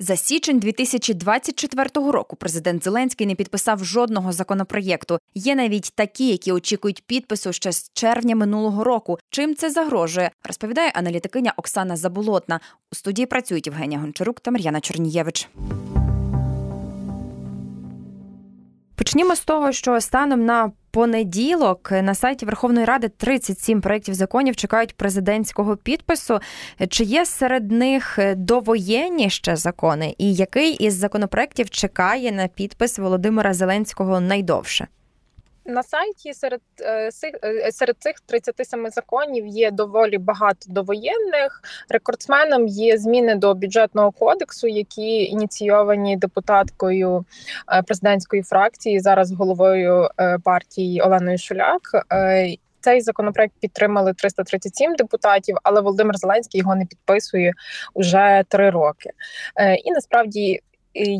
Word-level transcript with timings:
За 0.00 0.16
січень 0.16 0.58
2024 0.58 1.88
року 1.94 2.36
президент 2.36 2.84
Зеленський 2.84 3.26
не 3.26 3.34
підписав 3.34 3.84
жодного 3.84 4.32
законопроєкту. 4.32 5.18
Є 5.34 5.54
навіть 5.54 5.92
такі, 5.94 6.28
які 6.28 6.52
очікують 6.52 7.02
підпису 7.06 7.52
ще 7.52 7.72
з 7.72 7.90
червня 7.94 8.36
минулого 8.36 8.84
року. 8.84 9.18
Чим 9.30 9.54
це 9.54 9.70
загрожує, 9.70 10.30
розповідає 10.44 10.92
аналітикиня 10.94 11.52
Оксана 11.56 11.96
Заболотна. 11.96 12.60
У 12.92 12.94
студії 12.94 13.26
працюють 13.26 13.66
Євгенія 13.66 14.00
Гончарук 14.00 14.40
та 14.40 14.50
Мар'яна 14.50 14.80
Чернієвич. 14.80 15.48
Почнімо 18.94 19.36
з 19.36 19.40
того, 19.40 19.72
що 19.72 20.00
станом 20.00 20.44
на 20.44 20.72
понеділок 20.96 21.90
на 21.90 22.14
сайті 22.14 22.46
Верховної 22.46 22.86
Ради 22.86 23.08
37 23.08 23.80
проєктів 23.80 24.14
законів 24.14 24.56
чекають 24.56 24.96
президентського 24.96 25.76
підпису. 25.76 26.38
Чи 26.88 27.04
є 27.04 27.26
серед 27.26 27.70
них 27.70 28.18
довоєнні 28.36 29.30
ще 29.30 29.56
закони? 29.56 30.14
І 30.18 30.34
який 30.34 30.72
із 30.72 30.94
законопроєктів 30.94 31.70
чекає 31.70 32.32
на 32.32 32.48
підпис 32.48 32.98
Володимира 32.98 33.54
Зеленського 33.54 34.20
найдовше? 34.20 34.86
На 35.68 35.82
сайті 35.82 36.34
серед 36.34 36.60
е, 36.80 37.10
е, 37.44 37.72
серед 37.72 37.96
цих 37.98 38.20
37 38.26 38.90
законів 38.90 39.46
є 39.46 39.70
доволі 39.70 40.18
багато 40.18 40.66
довоєнних. 40.66 41.62
Рекордсменом 41.88 42.66
є 42.66 42.98
зміни 42.98 43.34
до 43.34 43.54
бюджетного 43.54 44.10
кодексу, 44.10 44.66
які 44.66 45.24
ініційовані 45.24 46.16
депутаткою 46.16 47.24
е, 47.72 47.82
президентської 47.82 48.42
фракції, 48.42 49.00
зараз 49.00 49.32
головою 49.32 50.08
партії 50.44 51.00
Оленою 51.00 51.38
Шуляк. 51.38 51.80
Цей 52.80 53.00
законопроект 53.00 53.54
підтримали 53.60 54.14
337 54.14 54.94
депутатів, 54.94 55.56
але 55.62 55.80
Володимир 55.80 56.16
Зеленський 56.16 56.60
його 56.60 56.74
не 56.74 56.86
підписує 56.86 57.52
уже 57.94 58.44
три 58.48 58.70
роки. 58.70 59.10
І 59.84 59.90
насправді 59.90 60.60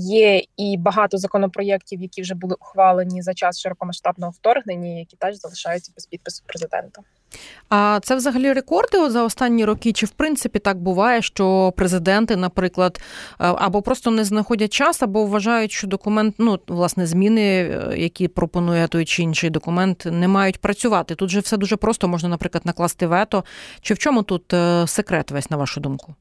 є 0.01 0.43
і 0.57 0.77
багато 0.77 1.19
законопроєктів, 1.19 2.01
які 2.01 2.23
вже 2.23 2.34
були 2.34 2.57
ухвалені 2.61 3.23
за 3.23 3.34
час 3.34 3.61
широкомасштабного 3.61 4.33
вторгнення, 4.33 4.98
які 4.98 5.17
теж 5.17 5.37
залишаються 5.37 5.92
без 5.97 6.06
підпису 6.06 6.42
президента. 6.47 7.03
А 7.69 8.00
це 8.03 8.17
взагалі 8.17 8.53
рекорди 8.53 9.11
за 9.11 9.25
останні 9.25 9.65
роки? 9.65 9.92
Чи 9.92 10.06
в 10.06 10.11
принципі 10.11 10.59
так 10.59 10.78
буває, 10.78 11.23
що 11.23 11.73
президенти, 11.77 12.37
наприклад, 12.37 13.00
або 13.39 13.83
просто 13.83 14.11
не 14.11 14.25
знаходять 14.25 14.73
час, 14.73 15.03
або 15.03 15.25
вважають, 15.25 15.73
що 15.73 15.87
документ, 15.87 16.34
ну 16.39 16.59
власне, 16.67 17.06
зміни, 17.06 17.43
е, 17.43 17.95
які 17.97 18.28
пропонує 18.28 18.89
той 18.89 19.05
чи 19.05 19.22
інший 19.22 19.50
документ, 19.50 20.06
не 20.11 20.28
мають 20.28 20.61
працювати? 20.61 21.15
Тут 21.15 21.31
же 21.31 21.41
все 21.41 21.56
дуже 21.56 21.77
просто 21.77 22.09
можна, 22.09 22.28
наприклад, 22.28 22.67
накласти 22.67 23.06
вето. 23.06 23.45
Чи 23.81 23.95
в 23.95 23.98
чому 23.98 24.22
тут 24.22 24.53
е, 24.53 24.87
секрет 24.87 25.31
весь 25.31 25.50
на 25.50 25.56
вашу 25.56 25.81
думку? 25.81 26.15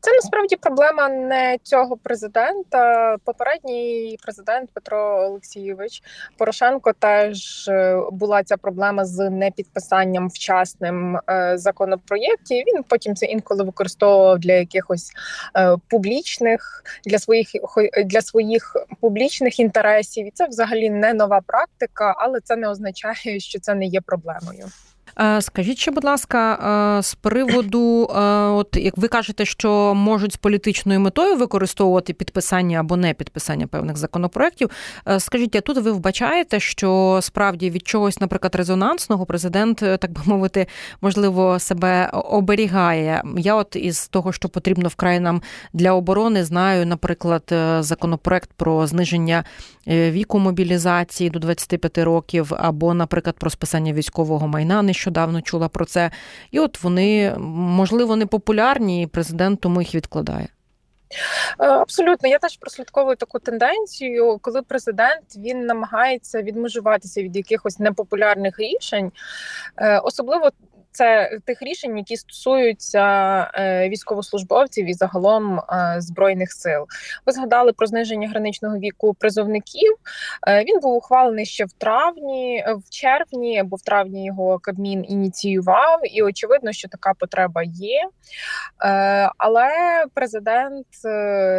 Це 0.00 0.12
насправді 0.12 0.56
проблема 0.56 1.08
не 1.08 1.58
цього 1.62 1.96
президента. 1.96 3.16
Попередній 3.24 4.18
президент 4.22 4.70
Петро 4.74 5.24
Олексійович 5.26 6.02
Порошенко 6.38 6.92
теж 6.92 7.68
е, 7.68 8.00
була 8.12 8.42
ця 8.42 8.56
проблема 8.56 9.04
з 9.04 9.30
непідписанням 9.30 10.28
вчасним 10.28 11.16
е, 11.16 11.58
законопроєктів. 11.58 12.64
Він 12.66 12.82
потім 12.82 13.14
це 13.14 13.26
інколи 13.26 13.64
використовував 13.64 14.38
для 14.38 14.52
якихось 14.52 15.12
е, 15.56 15.76
публічних 15.88 16.84
для 17.04 17.18
своїх 17.18 17.48
для 18.04 18.22
своїх 18.22 18.76
публічних 19.00 19.60
інтересів. 19.60 20.26
І 20.26 20.30
це 20.30 20.46
взагалі 20.46 20.90
не 20.90 21.14
нова 21.14 21.40
практика, 21.46 22.14
але 22.16 22.40
це 22.40 22.56
не 22.56 22.68
означає, 22.68 23.40
що 23.40 23.60
це 23.60 23.74
не 23.74 23.84
є 23.84 24.00
проблемою. 24.00 24.66
Е, 25.18 25.42
скажіть 25.42 25.78
ще, 25.78 25.90
будь 25.90 26.04
ласка, 26.04 26.54
е, 26.98 27.02
з 27.02 27.14
приводу, 27.14 28.04
е, 28.04 28.20
от 28.46 28.76
як 28.76 28.98
ви 28.98 29.08
кажете, 29.08 29.44
що 29.44 29.94
можуть 29.94 30.32
з 30.32 30.36
політичною 30.36 31.00
метою 31.00 31.36
використовувати 31.36 32.12
підписання 32.12 32.80
або 32.80 32.96
не 32.96 33.14
підписання 33.14 33.66
певних 33.66 33.96
законопроєктів, 33.96 34.70
скажіть, 35.18 35.56
а 35.56 35.60
тут 35.60 35.78
ви 35.78 35.92
вбачаєте, 35.92 36.60
що 36.60 37.18
справді 37.22 37.70
від 37.70 37.88
чогось, 37.88 38.20
наприклад, 38.20 38.54
резонансного 38.54 39.26
президент, 39.26 39.76
так 39.76 40.12
би 40.12 40.20
мовити, 40.24 40.66
можливо, 41.00 41.58
себе 41.58 42.10
оберігає? 42.12 43.22
Я, 43.36 43.54
от 43.54 43.76
із 43.76 44.08
того, 44.08 44.32
що 44.32 44.48
потрібно 44.48 44.88
вкрай 44.88 45.20
нам 45.20 45.42
для 45.72 45.92
оборони, 45.92 46.44
знаю, 46.44 46.86
наприклад, 46.86 47.54
законопроект 47.80 48.50
про 48.56 48.86
зниження 48.86 49.44
віку 49.86 50.38
мобілізації 50.38 51.30
до 51.30 51.38
25 51.38 51.98
років, 51.98 52.52
або, 52.58 52.94
наприклад, 52.94 53.36
про 53.38 53.50
списання 53.50 53.92
військового 53.92 54.48
майна 54.48 54.82
нещодавно 55.00 55.42
чула 55.42 55.68
про 55.68 55.84
це. 55.84 56.10
І 56.50 56.60
от 56.60 56.82
вони, 56.82 57.34
можливо, 57.38 58.16
не 58.16 58.26
популярні, 58.26 59.02
і 59.02 59.06
президент 59.06 59.60
тому 59.60 59.80
їх 59.80 59.94
відкладає. 59.94 60.48
Е, 61.58 61.66
абсолютно, 61.66 62.28
я 62.28 62.38
теж 62.38 62.56
прослідковую 62.56 63.16
таку 63.16 63.38
тенденцію, 63.38 64.38
коли 64.42 64.62
президент 64.62 65.36
він 65.36 65.66
намагається 65.66 66.42
відмежуватися 66.42 67.22
від 67.22 67.36
якихось 67.36 67.78
непопулярних 67.78 68.58
рішень, 68.58 69.12
е, 69.76 69.98
особливо 69.98 70.50
це 70.92 71.38
тих 71.44 71.62
рішень, 71.62 71.98
які 71.98 72.16
стосуються 72.16 73.04
е, 73.54 73.88
військовослужбовців 73.88 74.86
і 74.86 74.94
загалом 74.94 75.58
е, 75.58 75.96
збройних 75.98 76.52
сил. 76.52 76.86
Ви 77.26 77.32
згадали 77.32 77.72
про 77.72 77.86
зниження 77.86 78.28
граничного 78.28 78.78
віку 78.78 79.14
призовників. 79.14 79.96
Е, 80.48 80.64
він 80.64 80.80
був 80.80 80.96
ухвалений 80.96 81.46
ще 81.46 81.64
в 81.64 81.72
травні, 81.72 82.64
в 82.68 82.90
червні 82.90 83.58
або 83.58 83.76
в 83.76 83.82
травні 83.82 84.26
його 84.26 84.58
Кабмін 84.58 85.04
ініціював, 85.08 86.00
і 86.16 86.22
очевидно, 86.22 86.72
що 86.72 86.88
така 86.88 87.14
потреба 87.14 87.62
є. 87.62 88.08
Але 89.38 89.70
президент 90.14 90.86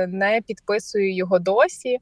не 0.07 0.41
підписує 0.47 1.15
його 1.15 1.39
досі. 1.39 1.97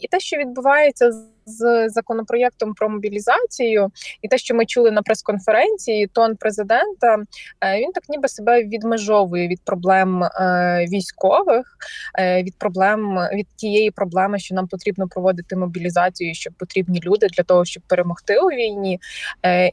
І 0.00 0.08
те, 0.08 0.20
що 0.20 0.36
відбувається 0.36 1.12
з 1.46 1.88
законопроєктом 1.88 2.74
про 2.74 2.88
мобілізацію, 2.88 3.90
і 4.22 4.28
те, 4.28 4.38
що 4.38 4.54
ми 4.54 4.66
чули 4.66 4.90
на 4.90 5.02
прес-конференції, 5.02 6.06
тон 6.06 6.36
президента 6.36 7.18
е, 7.60 7.78
він 7.78 7.92
так 7.92 8.04
ніби 8.08 8.28
себе 8.28 8.64
відмежовує 8.64 9.48
від 9.48 9.60
проблем 9.64 10.22
е, 10.24 10.86
військових, 10.90 11.76
е, 12.18 12.42
від 12.42 12.58
проблем 12.58 13.18
від 13.34 13.46
тієї 13.56 13.90
проблеми, 13.90 14.38
що 14.38 14.54
нам 14.54 14.68
потрібно 14.68 15.08
проводити 15.08 15.56
мобілізацію, 15.56 16.34
що 16.34 16.50
потрібні 16.58 17.00
люди 17.04 17.26
для 17.26 17.44
того, 17.44 17.64
щоб 17.64 17.82
перемогти 17.86 18.38
у 18.38 18.46
війні. 18.46 19.00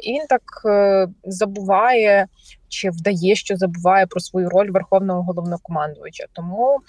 І 0.01 0.13
він 0.13 0.27
так 0.29 0.41
забуває. 1.23 2.27
Чи 2.69 2.89
вдає, 2.89 3.35
що 3.35 3.57
забуває 3.57 4.05
про 4.05 4.19
свою 4.19 4.49
роль 4.49 4.71
верховного 4.71 5.23
головнокомандувача? 5.23 6.25
Тому 6.33 6.79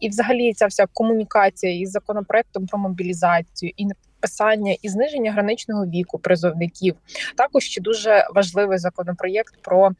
і, 0.00 0.08
взагалі, 0.08 0.52
ця 0.52 0.66
вся 0.66 0.86
комунікація 0.92 1.80
із 1.80 1.90
законопроектом 1.90 2.66
про 2.66 2.78
мобілізацію 2.78 3.72
і 3.76 3.86
підписання 4.22 4.76
і 4.82 4.88
зниження 4.88 5.32
граничного 5.32 5.86
віку 5.86 6.18
призовників. 6.18 6.96
Також 7.36 7.64
ще 7.64 7.80
дуже 7.80 8.26
важливий 8.34 8.78
законопроєкт 8.78 9.54
про. 9.62 9.90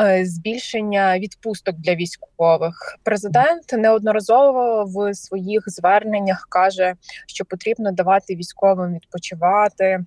Е, 0.00 0.26
збільшення 0.26 1.18
відпусток 1.18 1.76
для 1.76 1.94
військових 1.94 2.98
президент 3.02 3.72
неодноразово 3.72 4.84
в 4.84 5.14
своїх 5.14 5.62
зверненнях 5.66 6.46
каже, 6.48 6.94
що 7.26 7.44
потрібно 7.44 7.92
давати 7.92 8.34
військовим 8.36 8.94
відпочивати 8.94 10.04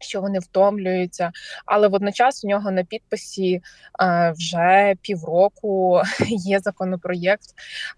що 0.00 0.20
вони 0.20 0.38
втомлюються, 0.38 1.32
але 1.66 1.88
водночас 1.88 2.44
у 2.44 2.48
нього 2.48 2.70
на 2.70 2.84
підписі 2.84 3.62
е, 4.00 4.34
вже 4.36 4.94
півроку 5.02 6.00
є 6.28 6.60
законопроєкт, 6.60 7.48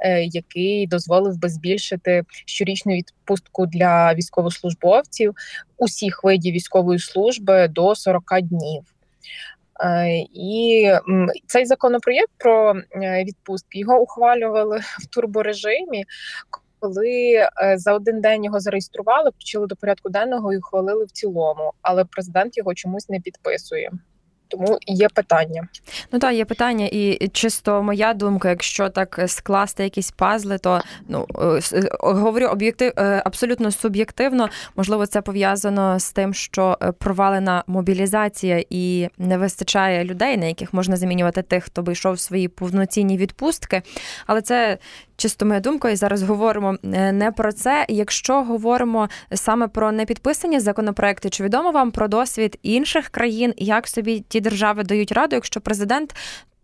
е, 0.00 0.22
який 0.22 0.86
дозволив 0.86 1.38
би 1.38 1.48
збільшити 1.48 2.22
щорічну 2.46 2.92
відпустку 2.92 3.66
для 3.66 4.14
військовослужбовців 4.14 5.34
усіх 5.76 6.24
видів 6.24 6.54
військової 6.54 6.98
служби 6.98 7.68
до 7.68 7.94
40 7.94 8.22
днів. 8.42 8.82
Е, 9.84 10.18
і 10.34 10.90
цей 11.46 11.66
законопроєкт 11.66 12.32
про 12.38 12.74
відпустки 13.24 13.78
його 13.78 14.00
ухвалювали 14.00 14.78
в 14.78 15.06
турборежимі, 15.06 16.04
коли 16.86 17.32
е, 17.34 17.50
за 17.78 17.92
один 17.94 18.20
день 18.20 18.44
його 18.44 18.60
зареєстрували, 18.60 19.30
включили 19.30 19.66
до 19.66 19.76
порядку 19.76 20.08
денного 20.08 20.52
і 20.52 20.58
ухвалили 20.58 21.04
в 21.04 21.10
цілому, 21.10 21.72
але 21.82 22.04
президент 22.04 22.56
його 22.56 22.74
чомусь 22.74 23.08
не 23.08 23.20
підписує. 23.20 23.90
Тому 24.48 24.78
є 24.86 25.08
питання. 25.08 25.68
Ну 26.12 26.18
так, 26.18 26.34
є 26.34 26.44
питання, 26.44 26.88
і 26.92 27.28
чисто 27.28 27.82
моя 27.82 28.14
думка, 28.14 28.48
якщо 28.48 28.88
так 28.88 29.20
скласти 29.26 29.84
якісь 29.84 30.10
пазли, 30.10 30.58
то 30.58 30.80
ну 31.08 31.26
е, 31.38 31.60
е, 31.72 31.88
говорю 32.00 32.46
об'єктив 32.46 32.92
абсолютно 32.96 33.70
суб'єктивно. 33.70 34.48
Можливо, 34.76 35.06
це 35.06 35.22
пов'язано 35.22 35.98
з 35.98 36.12
тим, 36.12 36.34
що 36.34 36.78
провалена 36.98 37.64
мобілізація 37.66 38.64
і 38.70 39.08
не 39.18 39.38
вистачає 39.38 40.04
людей, 40.04 40.36
на 40.36 40.46
яких 40.46 40.74
можна 40.74 40.96
замінювати 40.96 41.42
тих, 41.42 41.64
хто 41.64 41.82
би 41.82 41.92
йшов 41.92 42.20
свої 42.20 42.48
повноцінні 42.48 43.16
відпустки. 43.16 43.82
Але 44.26 44.42
це 44.42 44.78
чисто 45.16 45.46
моя 45.46 45.60
думка, 45.60 45.90
і 45.90 45.96
зараз 45.96 46.22
говоримо 46.22 46.76
е, 46.84 47.12
не 47.12 47.32
про 47.32 47.52
це. 47.52 47.86
Якщо 47.88 48.42
говоримо 48.42 49.08
саме 49.34 49.68
про 49.68 49.92
непідписані 49.92 50.60
законопроекти, 50.60 51.30
чи 51.30 51.44
відомо 51.44 51.70
вам 51.70 51.90
про 51.90 52.08
досвід 52.08 52.58
інших 52.62 53.08
країн, 53.08 53.54
як 53.56 53.88
собі 53.88 54.24
ті 54.28 54.35
держави 54.40 54.82
дають 54.82 55.12
раду, 55.12 55.36
якщо 55.36 55.60
президент 55.60 56.14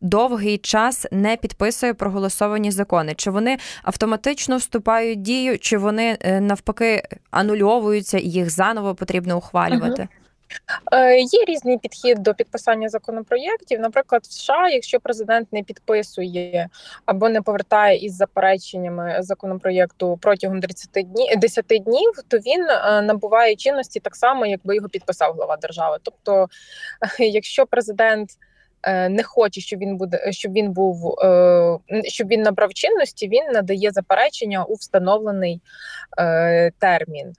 довгий 0.00 0.58
час 0.58 1.06
не 1.12 1.36
підписує 1.36 1.94
проголосовані 1.94 2.70
закони? 2.70 3.14
Чи 3.16 3.30
вони 3.30 3.58
автоматично 3.82 4.56
вступають 4.56 5.18
в 5.18 5.22
дію, 5.22 5.58
чи 5.58 5.78
вони 5.78 6.18
навпаки 6.40 7.02
анульовуються 7.30 8.18
і 8.18 8.28
їх 8.28 8.50
заново 8.50 8.94
потрібно 8.94 9.36
ухвалювати? 9.36 10.02
Е, 10.02 10.08
є 11.18 11.44
різний 11.48 11.78
підхід 11.78 12.18
до 12.18 12.34
підписання 12.34 12.88
законопроєктів. 12.88 13.80
Наприклад, 13.80 14.22
в 14.22 14.32
США, 14.32 14.68
якщо 14.68 15.00
президент 15.00 15.52
не 15.52 15.62
підписує 15.62 16.68
або 17.06 17.28
не 17.28 17.42
повертає 17.42 17.98
із 17.98 18.16
запереченнями 18.16 19.16
законопроєкту 19.20 20.18
протягом 20.22 20.60
30 20.60 20.90
днів 20.92 21.36
10 21.36 21.64
днів, 21.66 22.12
то 22.28 22.38
він 22.38 22.66
е, 22.70 23.02
набуває 23.02 23.56
чинності 23.56 24.00
так 24.00 24.16
само, 24.16 24.46
якби 24.46 24.76
його 24.76 24.88
підписав 24.88 25.32
глава 25.32 25.56
держави. 25.56 25.96
Тобто, 26.02 26.48
якщо 27.18 27.66
президент 27.66 28.30
е, 28.82 29.08
не 29.08 29.22
хоче, 29.22 29.60
щоб 29.60 29.80
він 29.80 29.96
буде, 29.96 30.32
щоб 30.32 30.52
він 30.52 30.72
був, 30.72 31.14
щоб 32.04 32.28
він 32.28 32.42
набрав 32.42 32.74
чинності, 32.74 33.28
він 33.28 33.44
надає 33.52 33.90
заперечення 33.90 34.64
у 34.64 34.74
встановлений 34.74 35.60
термін. 36.78 37.34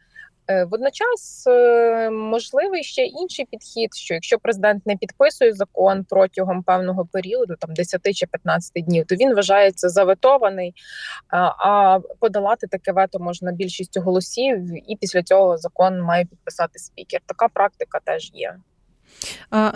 Е, 0.48 0.63
водночас 0.63 1.48
е, 1.48 2.10
можливий 2.10 2.84
ще 2.84 3.06
інший 3.06 3.45
підхід, 3.45 3.95
що 3.95 4.13
якщо 4.13 4.40
президент 4.40 4.86
не 4.86 4.95
підписує 4.95 5.54
закон 5.54 6.06
протягом 6.10 6.63
певного 6.63 7.06
періоду, 7.06 7.56
там 7.60 7.74
10 7.74 8.16
чи 8.16 8.25
15 8.25 8.86
днів, 8.86 9.06
то 9.06 9.16
він 9.16 9.36
вважається 9.36 9.90
заветований, 9.90 10.74
а 11.57 12.00
подолати 12.19 12.68
таке 12.68 12.92
вето 12.92 13.19
можна 13.19 13.51
більшістю 13.51 14.01
голосів, 14.01 14.92
і 14.92 14.95
після 14.95 15.24
цього 15.24 15.57
закон 15.57 16.01
має 16.01 16.25
підписати 16.25 16.80
спікер. 16.80 17.22
Така 17.25 17.48
практика 17.48 18.00
теж 18.06 18.31
є. 18.34 18.56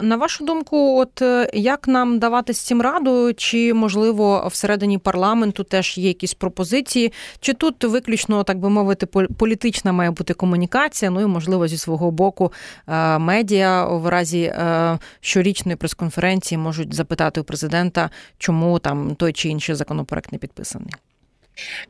На 0.02 0.16
вашу 0.16 0.46
думку, 0.46 1.00
от 1.00 1.22
е, 1.22 1.50
як 1.54 1.88
нам 1.88 2.20
давати 2.20 2.54
з 2.54 2.60
цим 2.60 2.82
раду, 2.82 3.34
чи 3.34 3.74
можливо 3.74 4.48
всередині 4.52 4.98
парламенту 4.98 5.64
теж 5.64 5.98
є 5.98 6.08
якісь 6.08 6.34
пропозиції, 6.34 7.14
чи 7.40 7.54
тут 7.54 7.84
виключно, 7.84 8.44
так 8.44 8.60
би 8.60 8.70
мовити, 8.70 9.06
політична 9.38 9.92
має 9.92 10.12
бути 10.12 10.34
комунікація? 10.34 11.12
Ну 11.12 11.22
і 11.22 11.26
можливо 11.26 11.68
зі 11.68 11.78
свого 11.78 12.12
боку 12.12 12.52
е, 12.88 13.18
медіа 13.18 13.86
в 13.86 14.08
разі 14.08 14.42
е, 14.42 15.00
щорічної 15.22 15.76
прес-конференції 15.76 16.58
можуть 16.58 16.94
запитати 16.94 17.42
у 17.42 17.44
президента, 17.44 18.10
чому 18.38 18.80
там 18.80 19.16
той 19.16 19.34
чи 19.34 19.50
інший 19.50 19.76
законопроект 19.76 20.32
не 20.32 20.38
підписаний. 20.38 20.94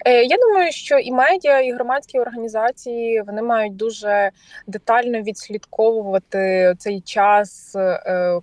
Е, 0.06 0.24
я 0.24 0.38
думаю, 0.38 0.72
що 0.72 0.98
і 0.98 1.12
медіа, 1.12 1.60
і 1.60 1.72
громадські 1.72 2.20
організації 2.20 3.22
вони 3.22 3.42
мають 3.42 3.76
дуже 3.76 4.32
детально 4.68 5.22
відслідковувати 5.22 6.74
цей 6.78 7.02
час. 7.02 7.76
Е, 7.76 8.40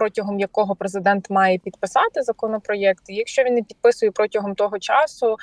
протягом 0.00 0.40
якого 0.40 0.74
президент 0.74 1.30
має 1.30 1.58
підписати 1.58 2.22
законопроєкт, 2.22 3.04
якщо 3.08 3.42
він 3.42 3.54
не 3.54 3.62
підписує 3.62 4.12
протягом 4.12 4.54
того 4.54 4.78
часу, 4.78 5.36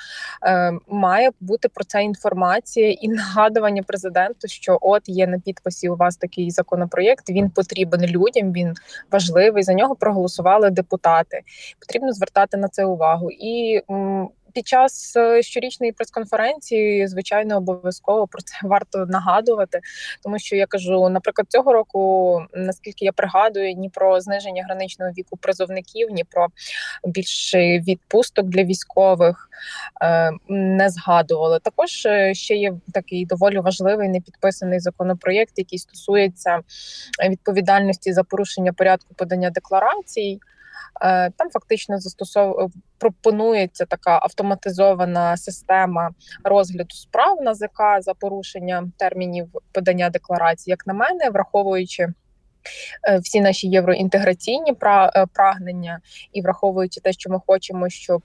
е, 0.46 0.72
має 0.88 1.30
бути 1.40 1.68
про 1.68 1.84
це 1.84 2.02
інформація 2.02 2.90
і 2.90 3.08
нагадування 3.18 3.82
президенту, 3.82 4.48
що 4.48 4.78
от 4.80 5.02
є 5.06 5.26
на 5.26 5.38
підписі 5.38 5.88
у 5.88 5.96
вас 5.96 6.16
такий 6.16 6.50
законопроєкт. 6.50 7.30
Він 7.30 7.50
потрібен 7.50 8.06
людям, 8.06 8.52
він 8.52 8.74
важливий. 9.12 9.62
За 9.62 9.74
нього 9.74 9.96
проголосували 9.96 10.70
депутати. 10.70 11.40
Потрібно 11.78 12.12
звертати 12.12 12.56
на 12.56 12.68
це 12.68 12.84
увагу 12.84 13.30
і 13.30 13.82
під 14.58 14.68
час 14.68 15.16
е, 15.16 15.42
щорічної 15.42 15.92
прес-конференції, 15.92 17.06
звичайно, 17.06 17.56
обов'язково 17.56 18.26
про 18.26 18.42
це 18.42 18.54
варто 18.62 19.06
нагадувати, 19.06 19.80
тому 20.22 20.38
що 20.38 20.56
я 20.56 20.66
кажу, 20.66 21.08
наприклад, 21.08 21.46
цього 21.50 21.72
року, 21.72 22.42
наскільки 22.54 23.04
я 23.04 23.12
пригадую, 23.12 23.74
ні 23.74 23.88
про 23.88 24.20
зниження 24.20 24.64
граничного 24.64 25.12
віку 25.18 25.36
призовників, 25.36 26.10
ні 26.10 26.24
про 26.24 26.46
більше 27.04 27.78
відпусток 27.78 28.46
для 28.46 28.64
військових 28.64 29.48
е, 30.02 30.30
не 30.48 30.90
згадували. 30.90 31.58
Також 31.58 32.06
е, 32.06 32.34
ще 32.34 32.54
є 32.54 32.72
такий 32.94 33.26
доволі 33.26 33.58
важливий 33.58 34.08
непідписаний 34.08 34.80
законопроєкт, 34.80 35.52
який 35.56 35.78
стосується 35.78 36.60
відповідальності 37.28 38.12
за 38.12 38.24
порушення 38.24 38.72
порядку 38.72 39.14
подання 39.14 39.50
декларацій. 39.50 40.40
Е, 41.02 41.30
там 41.30 41.50
фактично 41.50 41.98
застосов... 41.98 42.70
пропонується 42.98 43.84
така 43.84 44.18
автоматизована 44.22 45.36
система 45.36 46.10
розгляду 46.44 46.94
справ 46.94 47.42
на 47.42 47.54
ЗК 47.54 47.80
за 48.00 48.14
порушення 48.14 48.90
термінів 48.96 49.48
подання 49.72 50.10
декларації, 50.10 50.72
як 50.72 50.86
на 50.86 50.94
мене, 50.94 51.30
враховуючи. 51.30 52.08
Е, 53.08 53.18
всі 53.18 53.40
наші 53.40 53.68
євроінтеграційні 53.68 54.70
е, 54.82 55.26
прагнення, 55.34 56.00
і 56.32 56.42
враховуючи 56.42 57.00
те, 57.00 57.12
що 57.12 57.30
ми 57.30 57.40
хочемо, 57.46 57.88
щоб 57.88 58.22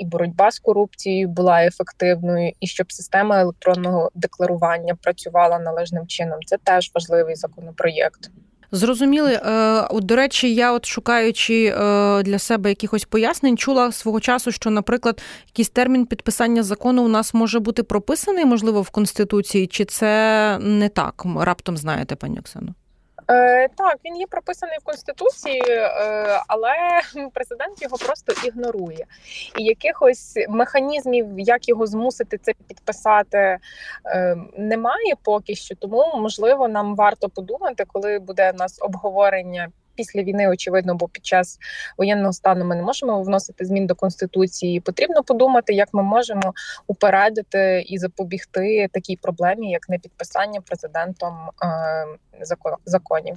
і 0.00 0.04
боротьба 0.04 0.50
з 0.50 0.58
корупцією 0.58 1.28
була 1.28 1.64
ефективною, 1.64 2.52
і 2.60 2.66
щоб 2.66 2.92
система 2.92 3.40
електронного 3.40 4.10
декларування 4.14 4.94
працювала 4.94 5.58
належним 5.58 6.06
чином, 6.06 6.38
це 6.46 6.56
теж 6.64 6.90
важливий 6.94 7.34
законопроєкт. 7.34 8.30
Зрозуміли, 8.72 9.32
е, 9.32 9.50
от 9.90 10.04
до 10.04 10.16
речі, 10.16 10.54
я 10.54 10.72
от 10.72 10.86
шукаючи 10.86 11.64
е, 11.64 12.22
для 12.22 12.38
себе 12.38 12.68
якихось 12.68 13.04
пояснень, 13.04 13.58
чула 13.58 13.92
свого 13.92 14.20
часу, 14.20 14.52
що, 14.52 14.70
наприклад, 14.70 15.22
якийсь 15.46 15.68
термін 15.68 16.06
підписання 16.06 16.62
закону 16.62 17.04
у 17.04 17.08
нас 17.08 17.34
може 17.34 17.58
бути 17.58 17.82
прописаний, 17.82 18.44
можливо, 18.44 18.82
в 18.82 18.90
конституції, 18.90 19.66
чи 19.66 19.84
це 19.84 20.58
не 20.58 20.88
так? 20.88 21.26
Раптом 21.40 21.76
знаєте, 21.76 22.16
пані 22.16 22.38
Оксано? 22.38 22.74
Е, 23.30 23.68
Так, 23.68 23.96
він 24.04 24.16
є 24.16 24.26
прописаний 24.26 24.78
в 24.80 24.84
конституції, 24.84 25.62
е, 25.68 25.86
але 26.46 26.72
президент 27.34 27.82
його 27.82 27.96
просто 27.96 28.32
ігнорує. 28.48 29.06
І 29.58 29.64
якихось 29.64 30.34
механізмів, 30.48 31.26
як 31.38 31.68
його 31.68 31.86
змусити 31.86 32.38
це 32.38 32.52
підписати, 32.68 33.58
е, 34.06 34.36
немає 34.56 35.14
поки 35.22 35.54
що. 35.54 35.74
Тому 35.74 36.12
можливо 36.16 36.68
нам 36.68 36.96
варто 36.96 37.28
подумати, 37.28 37.84
коли 37.86 38.18
буде 38.18 38.50
у 38.50 38.56
нас 38.56 38.78
обговорення 38.82 39.68
після 39.94 40.22
війни, 40.22 40.48
очевидно, 40.48 40.94
бо 40.94 41.08
під 41.08 41.26
час 41.26 41.58
воєнного 41.98 42.32
стану 42.32 42.64
ми 42.64 42.76
не 42.76 42.82
можемо 42.82 43.22
вносити 43.22 43.64
змін 43.64 43.86
до 43.86 43.94
конституції. 43.94 44.80
Потрібно 44.80 45.22
подумати, 45.22 45.72
як 45.72 45.88
ми 45.92 46.02
можемо 46.02 46.54
упередити 46.86 47.84
і 47.86 47.98
запобігти 47.98 48.88
такій 48.92 49.16
проблемі, 49.16 49.70
як 49.70 49.88
непідписання 49.88 50.60
президентом 50.60 51.34
е, 51.62 52.06
законів. 52.86 53.36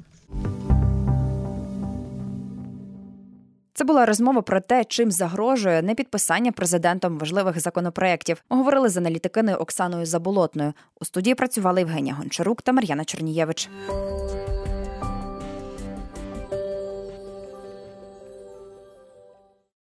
Це 3.75 3.83
була 3.83 4.05
розмова 4.05 4.41
про 4.41 4.61
те, 4.61 4.83
чим 4.83 5.11
загрожує 5.11 5.81
непідписання 5.81 6.51
президентом 6.51 7.17
важливих 7.17 7.59
законопроєктів. 7.59 8.43
Говорили 8.49 8.89
з 8.89 8.97
аналітикиною 8.97 9.57
Оксаною 9.57 10.05
Заболотною. 10.05 10.73
У 11.01 11.05
студії 11.05 11.35
працювали 11.35 11.79
Євгенія 11.79 12.15
Гончарук 12.15 12.61
та 12.61 12.71
Мар'яна 12.71 13.05
Чернієвич. 13.05 13.69